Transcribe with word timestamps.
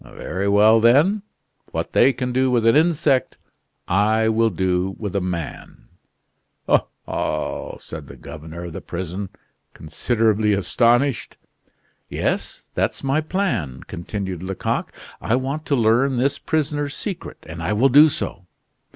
Very 0.15 0.49
well, 0.49 0.79
then. 0.79 1.21
What 1.73 1.93
they 1.93 2.11
can 2.11 2.33
do 2.33 2.49
with 2.49 2.65
an 2.65 2.75
insect, 2.75 3.37
I 3.87 4.29
will 4.29 4.49
do 4.49 4.95
with 4.97 5.15
a 5.15 5.21
man!" 5.21 5.89
"Oh, 6.67 6.87
ho!" 7.05 7.77
said 7.79 8.07
the 8.07 8.15
governor 8.15 8.63
of 8.63 8.73
the 8.73 8.81
prison, 8.81 9.29
considerably 9.75 10.53
astonished. 10.53 11.37
"Yes; 12.09 12.71
that's 12.73 13.03
my 13.03 13.21
plan," 13.21 13.83
continued 13.85 14.41
Lecoq. 14.41 14.91
"I 15.21 15.35
want 15.35 15.67
to 15.67 15.75
learn 15.75 16.17
this 16.17 16.39
prisoner's 16.39 16.95
secret; 16.95 17.37
and 17.47 17.61
I 17.61 17.71
will 17.73 17.89
do 17.89 18.09
so. 18.09 18.47